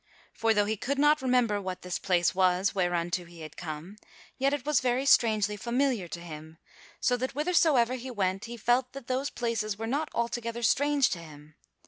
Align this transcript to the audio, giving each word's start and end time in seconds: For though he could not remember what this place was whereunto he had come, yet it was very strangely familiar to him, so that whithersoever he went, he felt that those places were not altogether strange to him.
For 0.33 0.51
though 0.55 0.65
he 0.65 0.77
could 0.77 0.97
not 0.97 1.21
remember 1.21 1.61
what 1.61 1.83
this 1.83 1.99
place 1.99 2.33
was 2.33 2.73
whereunto 2.73 3.25
he 3.25 3.41
had 3.41 3.55
come, 3.55 3.97
yet 4.35 4.51
it 4.51 4.65
was 4.65 4.79
very 4.81 5.05
strangely 5.05 5.55
familiar 5.55 6.07
to 6.07 6.19
him, 6.19 6.57
so 6.99 7.15
that 7.17 7.33
whithersoever 7.33 7.93
he 7.93 8.09
went, 8.09 8.45
he 8.45 8.57
felt 8.57 8.93
that 8.93 9.05
those 9.05 9.29
places 9.29 9.77
were 9.77 9.85
not 9.85 10.09
altogether 10.15 10.63
strange 10.63 11.11
to 11.11 11.19
him. 11.19 11.53